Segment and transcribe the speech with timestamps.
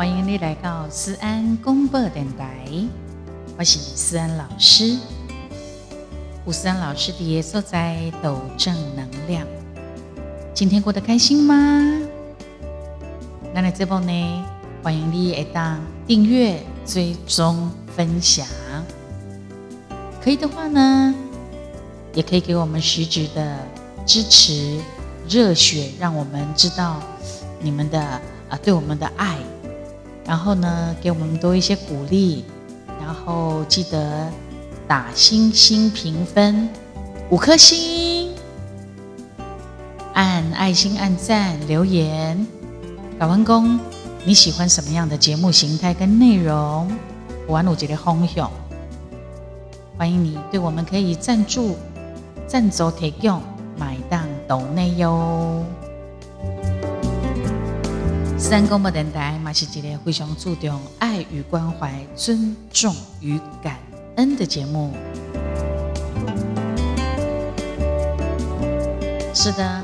[0.00, 2.66] 欢迎你来到思安公播电台，
[3.58, 4.96] 我是思安老师。
[6.46, 9.46] 吴思安老师的所在抖正能量，
[10.54, 11.54] 今天过得开心吗？
[13.52, 14.44] 那来这波呢？
[14.82, 18.46] 欢迎你来当订阅、追踪、分享。
[20.24, 21.14] 可以的话呢，
[22.14, 23.58] 也可以给我们实质的
[24.06, 24.80] 支持、
[25.28, 27.02] 热血，让我们知道
[27.60, 28.00] 你们的
[28.48, 29.36] 啊对我们的爱。
[30.30, 32.44] 然后呢，给我们多一些鼓励。
[33.00, 34.30] 然后记得
[34.86, 36.68] 打星星评分，
[37.30, 38.30] 五颗星，
[40.14, 42.46] 按爱心、按赞、留言。
[43.18, 43.80] 搞完工，
[44.24, 46.88] 你喜欢什么样的节目形态跟内容？
[47.48, 48.48] 我玩我觉得轰响。
[49.98, 51.76] 欢迎你对我们可以赞助、
[52.46, 53.42] 赞助提供、
[53.76, 55.64] 买单抖内哟。
[58.40, 63.78] 三公播电台嘛是一个非常注重爱与关怀、尊重与感
[64.16, 64.94] 恩的节目。
[69.34, 69.82] 是的，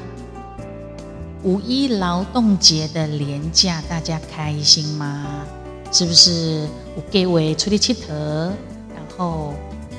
[1.42, 5.44] 五一劳动节的连假，大家开心吗？
[5.92, 8.08] 是不是我给位出去佚佗？
[8.88, 9.52] 然后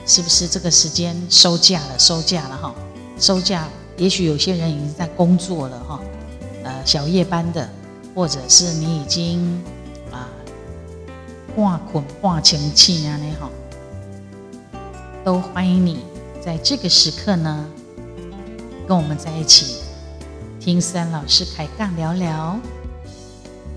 [0.08, 2.00] 是不是这个时间收假了？
[2.00, 2.76] 收假了哈，
[3.20, 3.68] 收假。
[3.98, 6.02] 也许有些人已经在工作了哈，
[6.64, 7.70] 呃，小夜班的。
[8.18, 9.62] 或者是你已经
[10.12, 10.28] 啊
[11.56, 13.52] 挂捆挂情气啊，你好，
[15.24, 16.00] 都欢迎你
[16.44, 17.64] 在这个时刻呢，
[18.88, 19.84] 跟我们在一起
[20.60, 22.60] 听三老师开杠聊聊。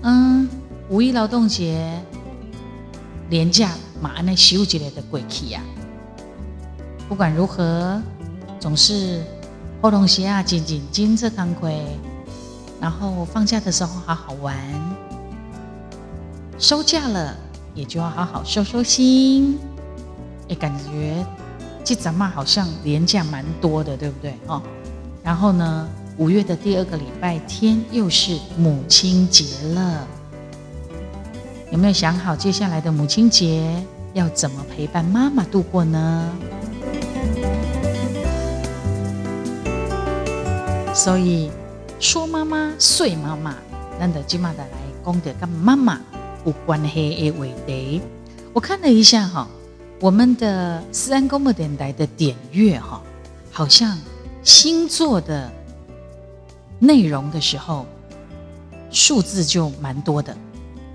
[0.01, 0.49] 嗯，
[0.89, 2.01] 五一劳动节
[3.29, 3.69] 廉价
[4.01, 5.61] 马上来休起来的鬼气呀！
[7.07, 8.01] 不管如何，
[8.59, 9.23] 总是
[9.83, 11.85] 活动些啊，紧紧紧着钢盔。
[12.81, 14.57] 然后放假的时候好好玩，
[16.57, 17.37] 收假了
[17.75, 19.59] 也就要好好收收心。
[20.49, 21.23] 哎，感觉
[21.83, 24.33] 这咱们好像年假蛮多的，对不对？
[24.47, 24.59] 哦，
[25.23, 25.87] 然后呢，
[26.17, 30.07] 五月的第二个礼拜天又是母亲节了，
[31.71, 33.79] 有没有想好接下来的母亲节
[34.13, 36.29] 要怎么陪伴妈妈度过呢？
[40.95, 41.51] 所以。
[42.01, 43.55] 说妈妈，睡妈妈，
[43.99, 46.01] 难得今嘛的来讲的跟妈妈
[46.47, 48.01] 有关系的话题。
[48.53, 49.47] 我看了一下哈，
[49.99, 52.99] 我们的思安公播电台的点阅哈，
[53.51, 53.95] 好像
[54.41, 55.51] 星座的
[56.79, 57.85] 内容的时候，
[58.89, 60.35] 数字就蛮多的。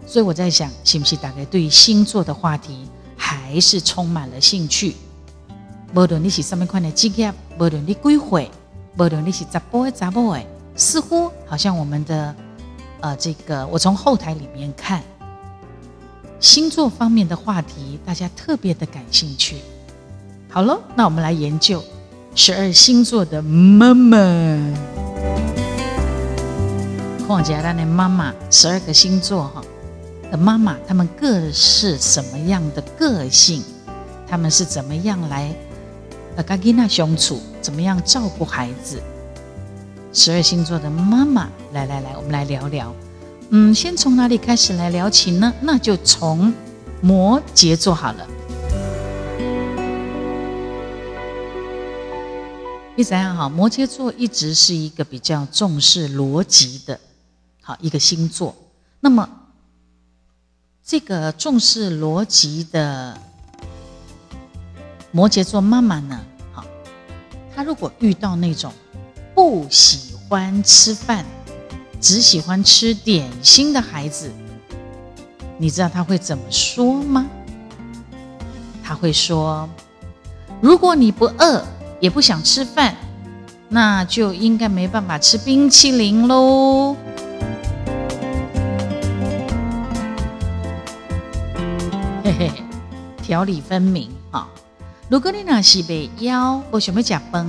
[0.08, 4.96] 所以我在想，是不是大概对于星座的话题还是充满了兴趣？
[5.94, 8.50] 无论你是什么款的职业，无论你几岁，
[8.98, 10.42] 无论你是查甫的查某的。
[10.76, 12.34] 似乎好像我们的
[13.00, 15.03] 呃，这个我从后台里面看
[16.38, 19.56] 星座方面的话题，大家特别的感兴趣。
[20.50, 21.82] 好了，那我们来研究
[22.34, 24.16] 十二星座的妈妈。
[27.26, 29.62] 况且他的妈妈，十二个星座哈
[30.31, 33.62] 的妈妈，他们各是什么样的个性？
[34.28, 35.54] 他们是怎么样来
[36.36, 37.41] 呃跟吉娜相处？
[37.60, 39.03] 怎么样照顾孩子？
[40.12, 42.94] 十二星座的妈妈，来来来，我们来聊聊。
[43.50, 45.52] 嗯，先从哪里开始来聊起呢？
[45.60, 46.52] 那就从
[47.02, 48.26] 摩羯座好了。
[52.96, 53.48] 你怎样好？
[53.48, 56.98] 摩羯座一直是一个比较重视逻辑的，
[57.60, 58.56] 好一个星座。
[59.00, 59.28] 那么，
[60.82, 63.20] 这个重视逻辑的
[65.12, 66.18] 摩羯座妈妈呢？
[66.52, 66.64] 好，
[67.54, 68.72] 她如果遇到那种。
[69.36, 71.22] 不喜欢吃饭，
[72.00, 74.32] 只喜欢吃点心的孩子，
[75.58, 77.26] 你知道他会怎么说吗？
[78.82, 79.69] 他会说
[80.62, 81.62] ：“如果你不饿，
[82.00, 82.97] 也不想吃饭，
[83.68, 86.97] 那就应该没办法吃冰淇淋喽。”
[92.24, 92.50] 嘿嘿，
[93.22, 94.48] 条理分明啊！
[95.10, 97.47] 如果你那是被腰，我想要吃饭。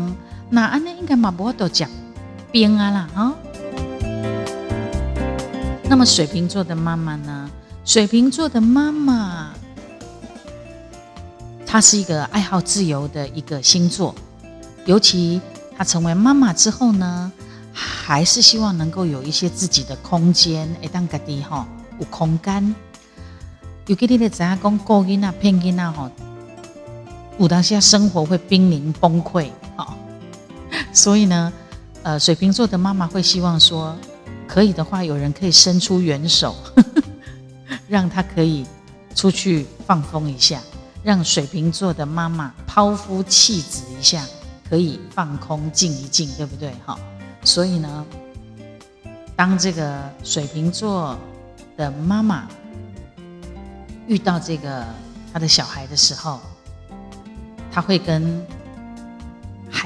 [0.50, 1.90] 那安尼应该嘛无多讲
[2.52, 3.34] 冰啊啦哈。
[5.90, 7.50] 那么水瓶座的妈妈呢？
[7.86, 9.54] 水瓶座的妈妈，
[11.66, 14.14] 她是一个爱好自由的一个星座，
[14.86, 15.40] 尤其
[15.78, 17.32] 她成为妈妈之后呢，
[17.74, 21.66] 还是希望能够有一些自己的空间，会当家己哈
[22.00, 22.76] 有空间。
[23.86, 26.12] 尤其你的怎样讲顾囡仔、骗囡仔哈，
[27.40, 29.50] 有当下生活会濒临崩溃。
[30.98, 31.54] 所以呢，
[32.02, 33.96] 呃，水瓶座的妈妈会希望说，
[34.48, 36.56] 可以的话，有人可以伸出援手，
[37.88, 38.66] 让他可以
[39.14, 40.60] 出去放风一下，
[41.04, 44.26] 让水瓶座的妈妈抛夫弃子一下，
[44.68, 46.74] 可以放空静一静，对不对？
[46.84, 46.98] 哈，
[47.44, 48.04] 所以呢，
[49.36, 51.16] 当这个水瓶座
[51.78, 52.48] 的妈妈
[54.08, 54.84] 遇到这个
[55.32, 56.40] 他的小孩的时候，
[57.72, 58.44] 他会跟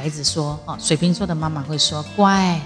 [0.01, 2.59] 孩子说：“哦，水瓶座的妈妈会说，乖，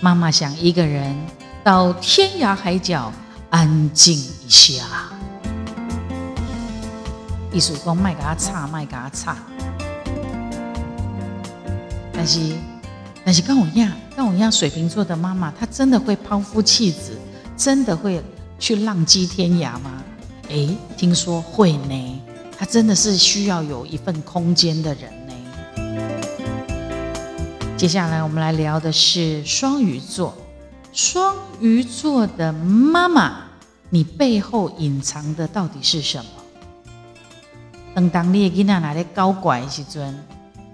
[0.00, 1.14] 妈妈想一个人
[1.62, 3.12] 到天涯海角。”
[3.50, 4.82] 安静一下，
[7.52, 9.36] 意思讲卖给他差，卖给他差。
[12.12, 12.40] 但是，
[13.24, 17.16] 但是跟我一样，跟我一样，水瓶座的妈妈，她真的会抛夫弃子，
[17.56, 18.20] 真的会
[18.58, 20.02] 去浪迹天涯吗？
[20.48, 22.22] 诶，听说会呢。
[22.58, 25.12] 她真的是需要有一份空间的人。
[27.76, 30.32] 接下来我们来聊的是双鱼座，
[30.92, 33.40] 双鱼座的妈妈。
[33.90, 36.24] 你背后隐藏的到底是什么？
[37.94, 40.16] 等当你的囡仔来咧搞怪时阵，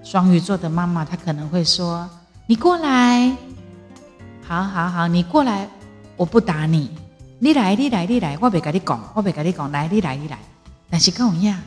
[0.05, 2.09] 双鱼座的妈妈她可能会说
[2.47, 3.35] ：“你过来，
[4.47, 5.69] 好好好，你过来，
[6.17, 6.91] 我不打你。
[7.39, 10.39] 你来，你来，你来，我别跟你讲，我别跟你讲，来，你来，你来。
[10.91, 11.59] 但是跟我一样，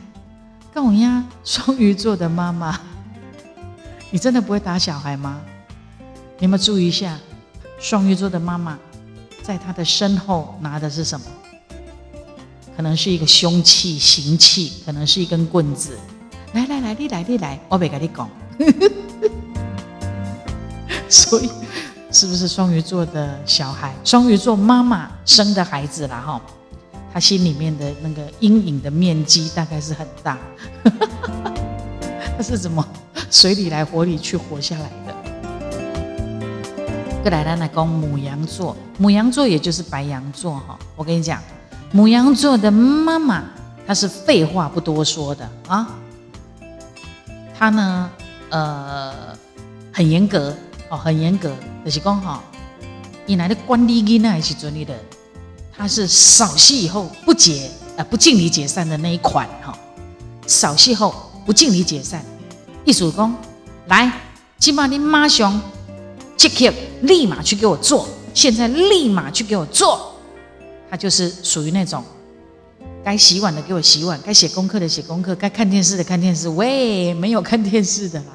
[0.72, 2.80] 跟我一样，双鱼座的妈妈，
[4.14, 5.40] 你真的不会打小孩吗？
[6.38, 7.18] 你们注意一下，
[7.80, 8.78] 双鱼座的妈妈
[9.42, 11.26] 在她的身后拿的是什么？
[12.76, 15.98] 可能是一个凶器、刑器，可能是一根棍子。
[16.52, 18.30] 来来来，你来你来，我别跟你讲。
[21.10, 21.50] 所以，
[22.12, 23.92] 是不是双鱼座的小孩？
[24.04, 26.40] 双鱼座妈妈生的孩子啦，哈，
[27.12, 30.38] 他心里面的那个阴影的面积大概是很大。
[32.38, 32.86] 他是怎么
[33.34, 35.12] 水里来火里去活下来的？
[37.24, 41.42] 格莱兰来讲母羊座，母羊座也就是白羊座，哈，我跟你讲。
[41.90, 43.42] 母羊座的妈妈，
[43.84, 45.96] 她是废话不多说的啊。
[47.58, 48.08] 她呢，
[48.50, 49.12] 呃，
[49.92, 50.54] 很严格
[50.88, 51.52] 哦，很严格。
[51.84, 52.40] 就是讲哈，
[53.26, 54.94] 你来的管理囡仔是准你的，
[55.76, 59.76] 她是扫戏以后不解呃不敬礼解散的那一款哈。
[60.46, 61.12] 扫戏后
[61.44, 62.24] 不敬礼解散，
[62.84, 63.34] 一主公
[63.86, 64.12] 来，
[64.58, 65.60] 请把你马上
[66.36, 70.14] check it，立马去给我做，现在立马去给我做。
[70.90, 72.04] 他就是属于那种，
[73.02, 76.48] 该洗碗的给我洗碗，该写功课的写功课，该看电视的看电视。
[76.50, 78.26] 喂，没有看电视的啦。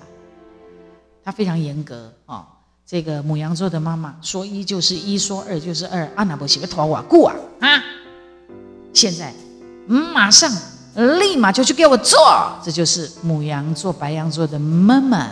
[1.24, 2.46] 他非常严格哦。
[2.86, 6.12] 这个母羊座的妈妈说一就是一，说二就是二。
[6.16, 7.84] 阿那伯喜不拖瓦固啊啊！
[8.94, 9.31] 现在
[9.86, 10.51] 马上
[11.19, 12.19] 立马就去给我做。
[12.63, 15.28] 这就是母羊座、白羊座的妈妈。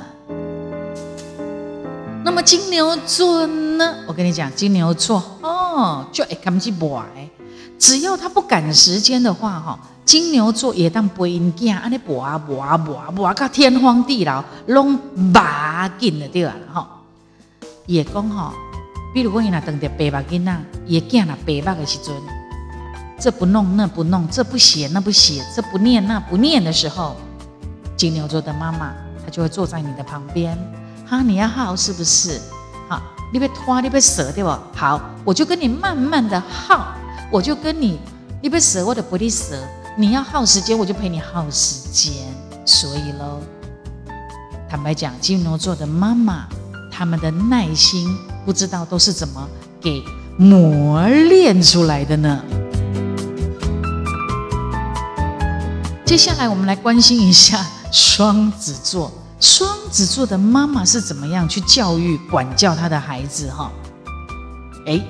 [2.23, 3.95] 那么金牛座呢？
[4.05, 6.99] 我跟你讲，金牛座哦，就爱看起不
[7.79, 14.97] 只要他不赶时间的话，哈，金牛座也当背因囝，安尼磨啊磨啊磨啊磨到天荒地老，拢
[15.31, 16.89] 把紧了对啊，哈。
[17.85, 18.53] 也讲哈，
[19.13, 22.13] 比如讲伊若等着白目囡仔，也囝若白目的时阵，
[23.19, 27.15] 这不弄那不弄，这不写那不写，这不念那不念的时候，
[27.95, 28.93] 金牛座的妈妈
[29.25, 30.57] 她就会坐在你的旁边，
[31.05, 32.39] 哈，你要耗是不是？
[32.87, 33.01] 好，
[33.33, 34.49] 你别拖，你别舍对不？
[34.75, 36.93] 好，我就跟你慢慢的耗。
[37.29, 37.99] 我就跟你，
[38.41, 39.61] 你别舍我的不离舍，
[39.97, 42.13] 你要耗时间，我就陪你耗时间。
[42.65, 43.41] 所以喽，
[44.69, 46.47] 坦白讲，金牛座的妈妈，
[46.89, 48.07] 他们的耐心
[48.45, 49.45] 不知道都是怎么
[49.81, 50.01] 给
[50.37, 52.41] 磨练出来的呢？
[56.07, 59.11] 接下来我们来关心一下双子座，
[59.41, 63.51] 双子座的妈妈是怎么样去教育、管教他的孩子？
[63.51, 63.69] 哈，
[64.85, 65.03] 哎。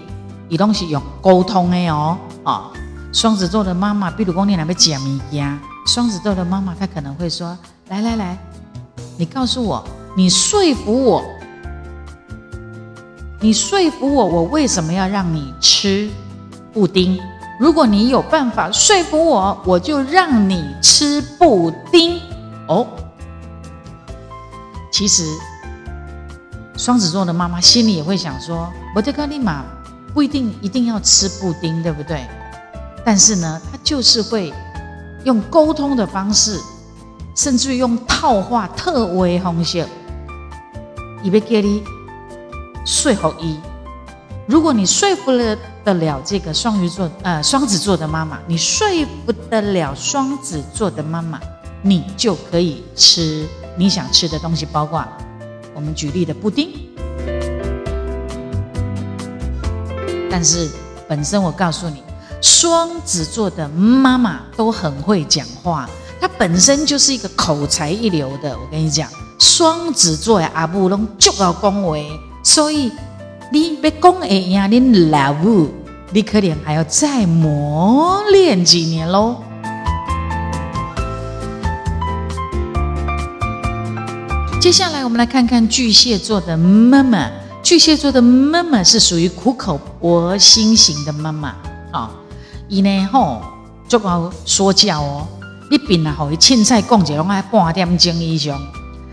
[0.50, 2.72] 伊拢是用沟通的哦，啊，
[3.14, 7.56] 双子座的妈妈，比如讲你那边讲物件，双子座的妈妈她可能会说：
[7.90, 8.38] 来来来，
[9.18, 9.84] 你告诉我，
[10.16, 11.24] 你说服我，
[13.40, 16.10] 你说服我，我为什么要让你吃
[16.74, 17.20] 布丁？
[17.60, 22.20] 如果你有办法说服我，我就让你吃布丁。
[22.68, 22.88] 哦，
[24.92, 25.24] 其实
[26.76, 29.64] 双子座的妈妈心里也会想说：我这个立马。
[30.14, 32.26] 不一定一定要吃布丁，对不对？
[33.06, 34.52] 但是呢，她就是会
[35.26, 36.60] 用沟通的方式，
[37.36, 39.86] 甚至用套话、特威方式，
[41.22, 41.84] 以为给你
[42.84, 43.60] 说服一。
[44.48, 45.56] 如果你说服了
[45.88, 48.86] 得了这个双鱼座呃双子座的妈妈，你说
[49.26, 51.40] 服得了双子座的妈妈，
[51.82, 55.02] 你就可以吃你想吃的东西，包括
[55.74, 56.72] 我们举例的布丁。
[60.30, 60.70] 但是
[61.08, 62.04] 本身我告诉你，
[62.42, 65.90] 双子座的妈妈都很会讲话，
[66.20, 68.54] 她本身就是一个口才一流的。
[68.60, 72.12] 我跟你讲，双子座的阿布拢足够恭维，
[72.44, 72.92] 所以
[73.50, 75.70] 你要讲会赢恁老母，
[76.12, 79.38] 你可能还要再磨练几年喽。
[84.60, 87.30] 接下来，我们来看看巨蟹座的妈妈。
[87.64, 91.56] 巨蟹座的妈妈是属于苦口婆心型的妈妈，
[91.92, 92.12] 啊，
[92.68, 93.42] 伊呢吼，
[93.88, 95.28] 足够说教哦。
[95.72, 98.58] 你平啊，互伊凊彩讲者拢爱半点钟以上，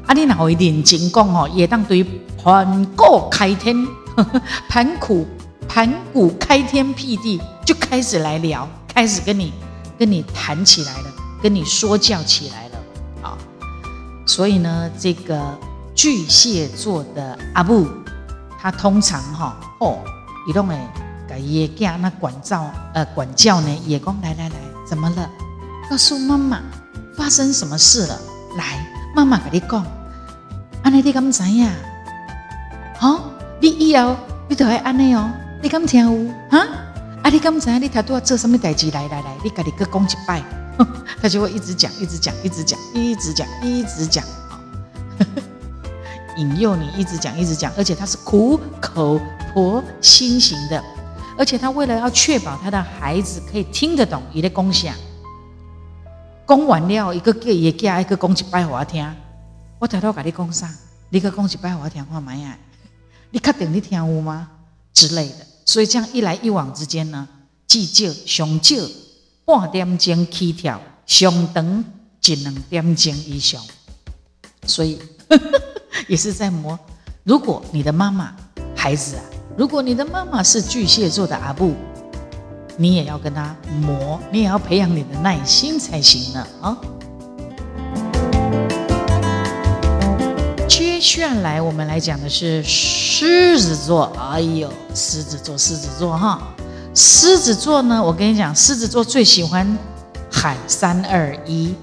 [0.07, 2.05] 啊，你若互伊认真讲吼，也当对
[2.43, 3.76] 盘古开天，
[4.68, 5.26] 盘古
[5.68, 9.52] 盘古开天辟地，就开始来聊，开始跟你
[9.99, 11.11] 跟你谈起来了，
[11.42, 13.38] 跟你说教起来了，啊，
[14.26, 15.42] 所以呢，这个
[15.94, 17.87] 巨蟹座的阿布。
[18.61, 19.99] 他通常哈哦，
[20.49, 20.88] 移动诶，
[21.28, 24.54] 给爷家那管教呃管教呢，也讲来来来，
[24.88, 25.28] 怎么了？
[25.90, 26.62] 告诉妈妈
[27.14, 28.18] 发生什么事了？
[28.56, 29.85] 来，妈妈给你讲，
[30.83, 31.71] 安尼你敢知呀？
[32.99, 33.21] 好，
[33.64, 34.14] 你以后
[34.47, 35.30] 你都会安尼哦，
[35.62, 36.30] 你敢听有？
[36.50, 36.68] 哈？
[37.23, 37.71] 啊，你敢知？
[37.78, 38.90] 你他都要做什么代志？
[38.90, 40.42] 来来来，你家己各讲一拜，
[41.23, 44.23] 他就会一直讲，一直讲，一直讲，一直讲，一直讲。
[46.37, 49.18] 引诱你一直讲一直讲，而且他是苦口
[49.54, 50.85] 婆心型的，
[51.38, 54.94] 而且他为了要确保他的孩子可以听得懂，伊的共享，
[56.47, 59.11] 讲完了一个个也叫一个讲一摆我听，
[59.78, 60.68] 我偷偷跟你讲啥，
[61.09, 62.59] 你个讲一摆我听看买呀，
[63.35, 64.49] 你确定你听有吗？
[64.93, 67.26] 之类的，所以这样一来一往之间呢，
[67.67, 68.76] 至少上少
[69.45, 71.85] 半点钟起跳，上长
[72.25, 73.61] 一两点钟以上，
[74.69, 75.00] 所以。
[76.07, 76.79] 也是在磨。
[77.25, 78.33] 如果你的妈妈，
[78.76, 79.25] 孩子啊，
[79.57, 81.75] 如果你的妈妈是巨蟹座的阿布，
[82.76, 86.79] 你也要跟他磨，你也要培养你的耐心才行呢啊。
[91.05, 94.11] 下来我们来讲的是狮子座。
[94.19, 96.41] 哎呦，狮子座，狮子座哈，
[96.95, 99.77] 狮子座呢，我跟你讲，狮子座最喜欢
[100.33, 101.75] 喊三二一。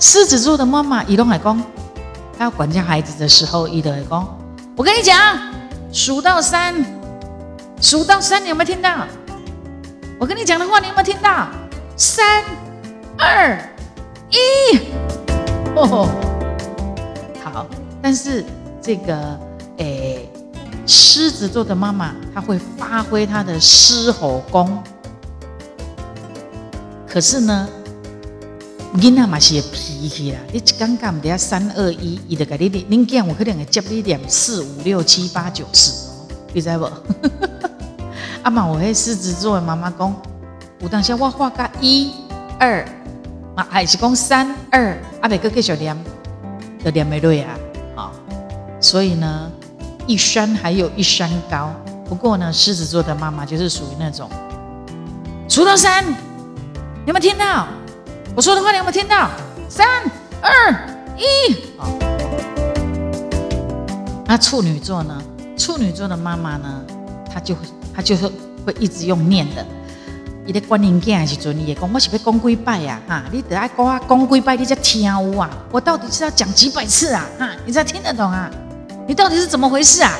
[0.00, 1.62] 狮子座的妈妈，移动海光。
[2.38, 4.38] 他要管教孩子的时候，伊德会讲
[4.76, 5.38] ：“我跟你讲，
[5.92, 6.74] 数到三，
[7.82, 9.06] 数到三，你有没有听到？
[10.18, 11.48] 我跟你讲的话，你有没有听到？
[11.96, 12.42] 三、
[13.18, 13.58] 二、
[14.30, 14.78] 一。
[15.74, 16.25] 哦，好。
[18.06, 18.44] 但是
[18.80, 19.36] 这个
[19.78, 20.30] 诶，
[20.86, 24.80] 狮子座的妈妈，她会发挥她的狮吼功。
[27.04, 27.68] 可是呢？”
[28.94, 36.88] 囡仔嘛是脾气啦，你一讲讲唔得三二一，伊就甲你你恁囝我可能会接你点四五六七八九十哦，你知无？
[38.44, 40.14] 阿 妈，我迄狮子座的妈妈讲，
[40.78, 42.12] 有当时我画个一
[42.60, 42.86] 二，
[43.56, 45.96] 嘛还是讲三二，阿伯哥继续念，
[46.84, 47.58] 就念没对啊，
[48.86, 49.50] 所以呢，
[50.06, 51.74] 一山还有一山高。
[52.08, 54.30] 不过呢，狮子座的妈妈就是属于那种，
[55.48, 56.04] 数到三，
[57.04, 57.66] 有没有听到？
[58.36, 59.28] 我说的话你有没有听到？
[59.68, 59.84] 三
[60.40, 60.72] 二
[61.18, 61.88] 一，好。
[64.24, 65.20] 那处女座呢？
[65.58, 66.84] 处女座的妈妈呢？
[67.34, 67.56] 她就
[67.92, 68.30] 她就是
[68.64, 69.66] 会一直用念的。
[70.46, 73.00] 伊在观音经的时阵，伊也讲我是要讲几拜呀？
[73.08, 75.50] 哈，你得爱讲啊，讲几拜你才听有啊？
[75.72, 77.26] 我到底是要讲几百次啊？
[77.36, 78.48] 哈，你才听得懂啊？
[79.08, 80.12] 你到底是怎么回事啊？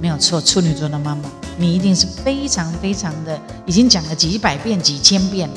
[0.00, 1.22] 没有错，处女座的妈妈，
[1.56, 5.54] 你一定是非常非常的，已经讲了几百遍、几千遍了。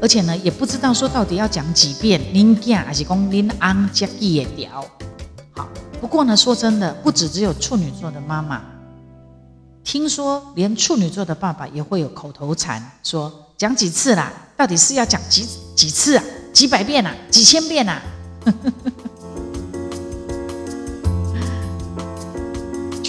[0.00, 4.84] 而且呢，也不知道说到底要讲几遍，您囝还是讲您安才记得掉。
[5.52, 5.68] 好，
[6.00, 8.62] 不过呢，说真的，不止只有处女座的妈妈，
[9.84, 14.32] 听说连处女座的爸爸也会有口头禅，说讲几次啦？
[14.56, 16.24] 到底是要讲几几次啊？
[16.54, 17.14] 几百遍啊？
[17.30, 18.00] 几千遍啊？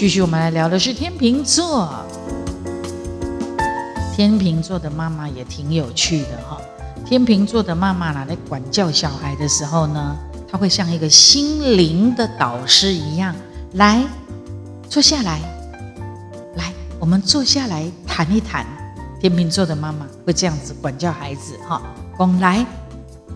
[0.04, 1.88] 继续，我们来聊的是天秤座。
[4.14, 6.60] 天秤座的妈妈也挺有趣的哈。
[7.06, 10.14] 天秤座的妈妈呢，在管教小孩的时候呢，
[10.46, 13.34] 她会像一个心灵的导师一样，
[13.72, 14.04] 来
[14.90, 15.40] 坐下来，
[16.56, 16.70] 来，
[17.00, 18.66] 我们坐下来谈一谈。
[19.22, 21.80] 天秤座的妈妈会这样子管教孩子，哈，
[22.18, 22.66] 讲来，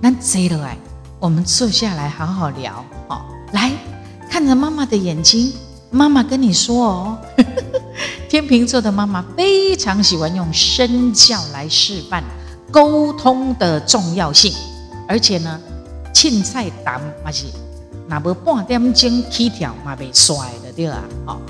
[0.03, 0.77] 那坐了来，
[1.19, 3.73] 我们坐下来好好聊，哈，来
[4.29, 5.51] 看着妈妈的眼睛，
[5.91, 7.19] 妈妈跟你说哦，
[8.29, 12.23] 天秤座的妈妈非常喜欢用身教来示范。
[12.71, 14.53] 沟通的重要性，
[15.09, 15.59] 而且呢，
[16.13, 17.47] 凊彩谈嘛是，
[18.07, 21.41] 那无半点钟起跳嘛被甩的对啊，哦，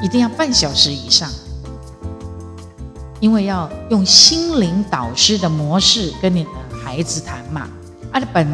[0.00, 1.28] 一定要半小时以上。
[3.18, 6.50] 因为要用心灵导师的模式跟你的
[6.80, 7.68] 孩子谈嘛。
[8.12, 8.46] 啊，本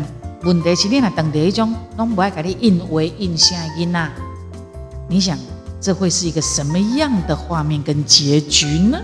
[0.44, 4.10] 问题是你若等的一种，拢不爱给你印为印声音呐。
[5.08, 5.38] 你想，
[5.80, 8.98] 这会是一个什么样的画面跟结局呢？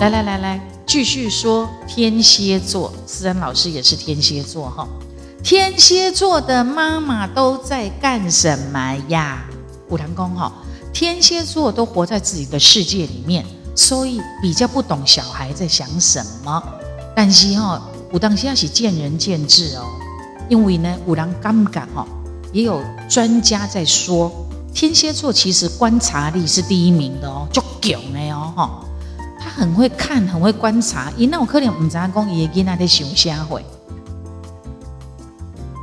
[0.00, 4.88] 来来来来，继续说天蝎座，思恩老师也是天蝎座哈。
[5.42, 9.44] 天蝎座的妈妈都在干什么呀？
[9.90, 10.50] 五堂公哈，
[10.92, 13.44] 天蝎座都活在自己的世界里面，
[13.76, 16.62] 所以比较不懂小孩在想什么。
[17.14, 17.80] 但是哈，
[18.12, 19.84] 武当现在是见仁见智哦，
[20.48, 22.06] 因为呢，五郎刚敢哈，
[22.52, 24.30] 也有专家在说，
[24.74, 28.80] 天蝎座其实观察力是第一名的哦，就囧的哦哈。
[29.38, 31.12] 他很会看，很会观察。
[31.16, 33.64] 伊那我可能唔知讲伊的囡仔在想啥会，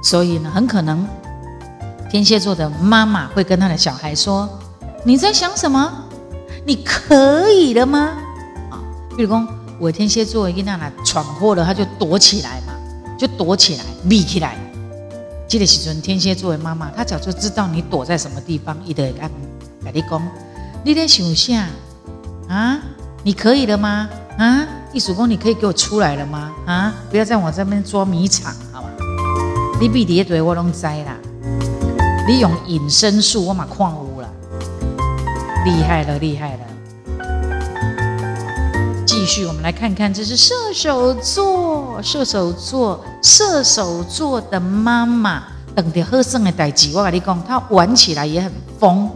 [0.03, 1.07] 所以呢，很可能
[2.09, 4.49] 天蝎座的妈妈会跟他的小孩说
[5.05, 5.91] ：“你在想什么？
[6.65, 8.17] 你可以了吗？”
[8.71, 8.81] 啊，
[9.15, 9.47] 比如讲，
[9.79, 12.61] 我天蝎座的囡仔来闯祸了，他就躲起来，
[13.21, 14.57] 就躲起来，避起来。
[15.47, 19.29] 这个时阵，天蝎座的妈妈，她早就知道你躲在什么地方，伊就会跟
[19.93, 20.19] 你讲
[20.83, 21.67] ：“你在想啥
[22.47, 22.81] 啊？”
[23.23, 24.09] 你可以了吗？
[24.39, 26.51] 啊，艺术工，你可以给我出来了吗？
[26.65, 28.89] 啊，不要在我这边捉迷藏，好吗？
[29.79, 31.15] 你比蝶对我拢知啦，
[32.27, 34.27] 你用隐身术我嘛矿物了，
[35.63, 36.70] 厉害了，厉害了。
[39.11, 45.43] 继续，我们来看看，这是射手座，射手座，射手座的妈妈
[45.75, 48.49] 等着喝剩的代志，我跟你讲，他玩起来也很
[48.79, 49.11] 疯，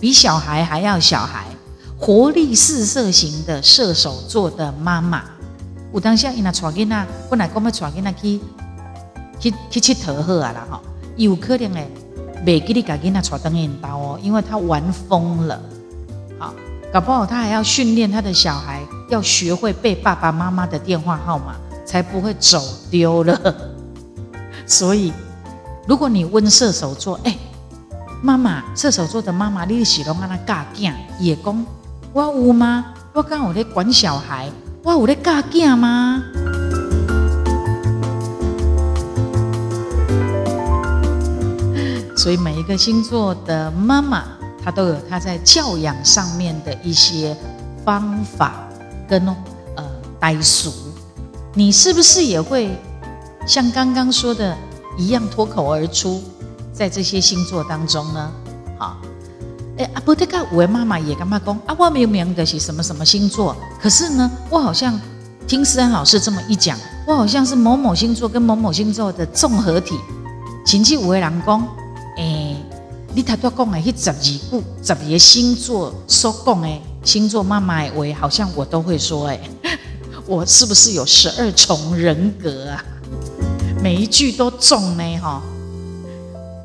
[0.00, 1.44] 比小孩还要小孩。
[1.96, 5.22] 活力四射型的射手座的妈妈，
[5.94, 8.40] 有当下伊那带囡仔，本来讲要带囡仔去
[9.38, 10.80] 去去佚佗好啊啦吼，
[11.14, 11.88] 有可能诶，
[12.44, 15.62] 未给你家囡仔带登引刀哦，因为他玩疯了，
[16.36, 16.52] 好，
[16.92, 23.54] 搞不好他还要训练他的小孩，要学会背爸爸妈妈的电话号码，才不会走丢了。
[24.66, 25.12] 所以，
[25.86, 27.36] 如果你问射手座，哎，
[28.20, 31.66] 妈妈，射手座的妈妈，你是拢安那教囝，也讲。
[32.12, 32.86] 我有吗？
[33.12, 34.50] 我刚我在管小孩，
[34.82, 36.22] 我有在教囝吗？
[42.16, 44.24] 所以每一个星座的妈妈，
[44.64, 47.36] 她都有她在教养上面的一些
[47.84, 48.66] 方法
[49.08, 49.26] 跟
[49.76, 49.84] 呃
[50.20, 50.72] 代数。
[51.54, 52.70] 你是不是也会
[53.46, 54.56] 像刚刚说的
[54.98, 56.22] 一样脱口而出，
[56.72, 58.30] 在这些星座当中呢？
[58.78, 58.96] 好。
[59.78, 61.54] 哎，阿波特卡，我的妈妈也干嘛讲？
[61.66, 64.98] 啊，我明明的是什么什么星座，可是呢，我好像
[65.46, 69.98] 听思安老师这么一讲，我好像是某某星座跟某某星座的综合体。
[70.64, 71.60] 甚至有的人讲，
[72.16, 72.56] 哎，
[73.14, 74.40] 你头拄讲的迄十二句、
[74.82, 76.68] 十二个星座所讲的
[77.06, 79.40] 星座妈妈的话，好像我都会说，哎，
[80.26, 82.84] 我是不是有十二重人格啊？
[83.80, 85.40] 每一句都中呢，哈，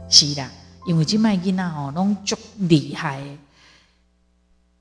[0.09, 0.43] 是的。
[0.87, 3.21] 因为这卖囡仔吼，拢足厉害，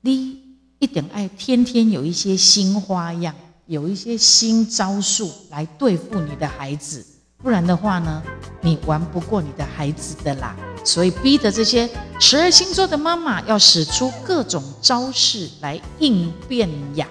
[0.01, 0.35] 你
[0.79, 3.35] 一定爱天天有一些新花样，
[3.67, 7.05] 有一些新招数来对付你的孩子，
[7.43, 8.21] 不然的话呢，
[8.61, 10.55] 你玩不过你的孩子的啦。
[10.83, 11.87] 所以逼得这些
[12.19, 17.07] 十二星座的妈妈要使出各种招式来应变呀。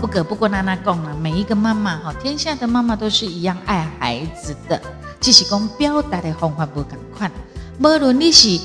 [0.00, 4.80] 不可不过娜娜讲了，每一个妈妈哈，天下的妈妈都是一样爱孩子的。
[5.20, 7.30] 只是讲表达的方法不赶快，
[7.78, 8.60] 无论你是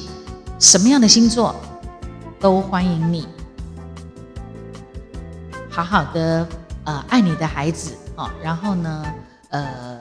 [0.60, 1.56] 什么样的星座，
[2.38, 3.26] 都欢迎你，
[5.70, 6.46] 好好的
[6.84, 9.06] 呃爱你的孩子啊，然后呢
[9.50, 9.98] 呃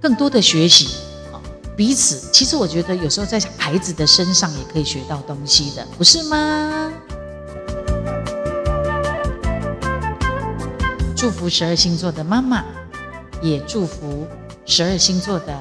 [0.00, 0.96] 更多的学习
[1.32, 1.38] 啊，
[1.76, 6.92] 彼此其实我觉得有时候在孩子的身上也可以学到东西的，不是吗？
[11.16, 12.64] 祝福十二星座的妈妈，
[13.40, 14.26] 也祝福。
[14.66, 15.58] 十二星座的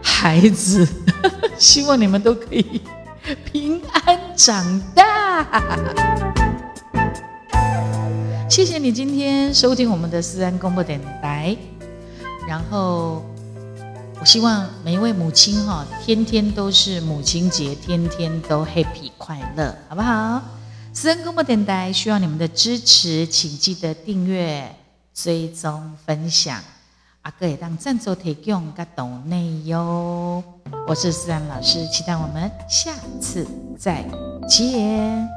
[0.00, 0.86] 孩子，
[1.58, 2.80] 希望你们都可以
[3.44, 6.37] 平安长大。
[8.58, 11.56] 谢谢你今天收听我们的私安公播电台。
[12.44, 13.22] 然后，
[14.18, 20.42] 我希望每一位母亲哈，天天都是母亲节，天天都 happy 快乐，好不好？
[20.92, 24.74] 私安公播电台需要你们的支持，请记得订阅、
[25.14, 26.60] 追踪、分享。
[27.22, 30.42] 阿哥也当赞助提供个懂内哟，
[30.88, 32.90] 我是思然老师，期待我们下
[33.20, 33.46] 次
[33.78, 34.04] 再
[34.48, 35.28] 见。